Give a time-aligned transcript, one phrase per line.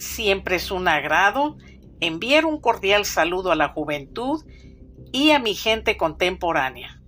[0.00, 1.58] Siempre es un agrado
[2.00, 4.42] enviar un cordial saludo a la juventud
[5.12, 7.02] y a mi gente contemporánea.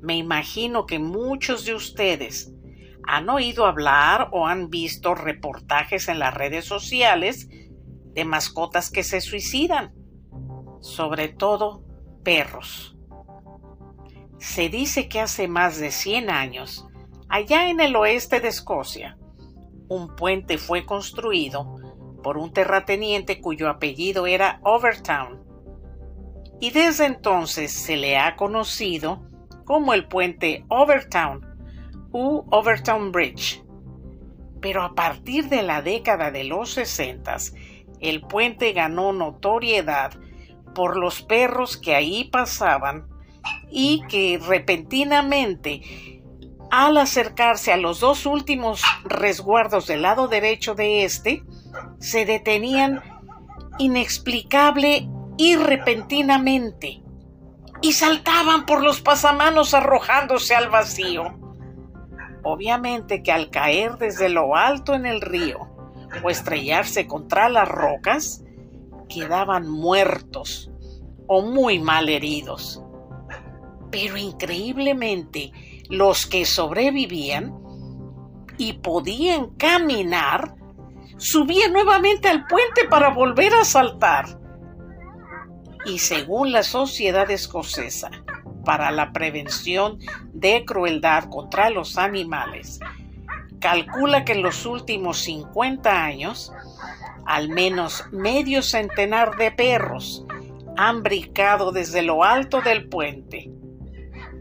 [0.00, 2.50] Me imagino que muchos de ustedes
[3.02, 7.50] han oído hablar o han visto reportajes en las redes sociales
[8.14, 9.92] de mascotas que se suicidan,
[10.80, 11.84] sobre todo
[12.24, 12.96] perros.
[14.38, 16.86] Se dice que hace más de 100 años,
[17.28, 19.18] allá en el oeste de Escocia,
[19.88, 21.76] un puente fue construido
[22.28, 25.42] por un terrateniente cuyo apellido era Overtown,
[26.60, 29.26] y desde entonces se le ha conocido
[29.64, 31.40] como el puente Overtown
[32.12, 33.64] u Overtown Bridge.
[34.60, 37.34] Pero a partir de la década de los 60,
[38.00, 40.12] el puente ganó notoriedad
[40.74, 43.08] por los perros que ahí pasaban
[43.70, 45.80] y que repentinamente
[46.70, 51.42] al acercarse a los dos últimos resguardos del lado derecho de este,
[51.98, 53.02] se detenían
[53.78, 57.02] inexplicable y repentinamente
[57.80, 61.38] y saltaban por los pasamanos arrojándose al vacío.
[62.42, 65.68] Obviamente que al caer desde lo alto en el río
[66.22, 68.42] o estrellarse contra las rocas,
[69.08, 70.70] quedaban muertos
[71.26, 72.82] o muy mal heridos.
[73.90, 75.52] Pero increíblemente,
[75.88, 77.54] los que sobrevivían
[78.58, 80.56] y podían caminar,
[81.16, 84.38] subían nuevamente al puente para volver a saltar.
[85.84, 88.10] Y según la Sociedad Escocesa
[88.64, 89.98] para la Prevención
[90.32, 92.80] de Crueldad contra los Animales,
[93.60, 96.52] calcula que en los últimos 50 años,
[97.24, 100.24] al menos medio centenar de perros
[100.76, 103.50] han brincado desde lo alto del puente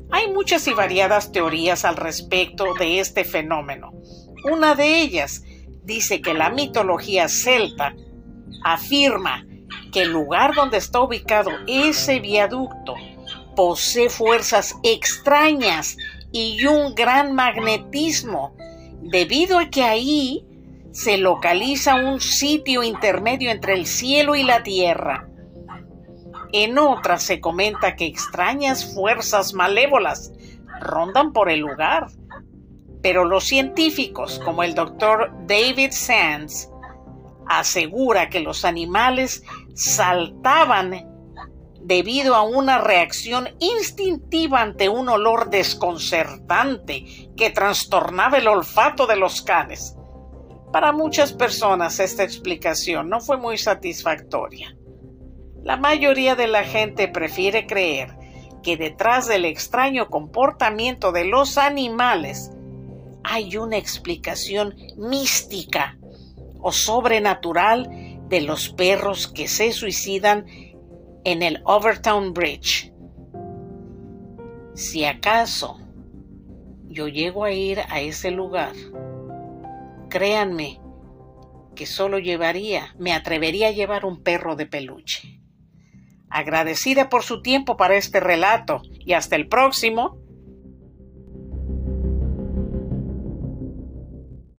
[0.10, 3.92] hay muchas y variadas teorías al respecto de este fenómeno.
[4.50, 5.44] Una de ellas
[5.88, 7.96] dice que la mitología celta
[8.64, 9.48] afirma
[9.92, 12.94] que el lugar donde está ubicado ese viaducto
[13.56, 15.98] posee fuerzas extrañas
[16.32, 18.56] y un gran magnetismo,
[19.02, 20.46] debido a que ahí
[20.92, 25.28] se localiza un sitio intermedio entre el cielo y la tierra,
[26.54, 30.32] en otra se comenta que extrañas fuerzas malévolas
[30.80, 32.08] rondan por el lugar.
[33.08, 36.70] Pero los científicos, como el doctor David Sands,
[37.48, 39.44] asegura que los animales
[39.76, 41.08] saltaban
[41.80, 49.42] debido a una reacción instintiva ante un olor desconcertante que trastornaba el olfato de los
[49.42, 49.96] canes.
[50.74, 54.76] Para muchas personas esta explicación no fue muy satisfactoria.
[55.64, 58.18] La mayoría de la gente prefiere creer
[58.64, 62.52] que detrás del extraño comportamiento de los animales
[63.30, 65.98] hay una explicación mística
[66.62, 67.90] o sobrenatural
[68.30, 70.46] de los perros que se suicidan
[71.26, 72.94] en el Overtown Bridge.
[74.76, 75.78] Si acaso
[76.86, 78.74] yo llego a ir a ese lugar,
[80.10, 80.80] créanme
[81.76, 85.42] que solo llevaría, me atrevería a llevar un perro de peluche.
[86.30, 90.18] Agradecida por su tiempo para este relato y hasta el próximo.